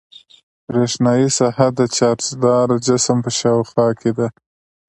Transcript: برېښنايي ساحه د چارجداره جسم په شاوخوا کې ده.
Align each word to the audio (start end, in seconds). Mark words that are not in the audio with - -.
برېښنايي 0.67 1.27
ساحه 1.37 1.67
د 1.79 1.81
چارجداره 1.97 2.75
جسم 2.87 3.17
په 3.25 3.31
شاوخوا 3.39 3.87
کې 3.99 4.11
ده. 4.17 4.27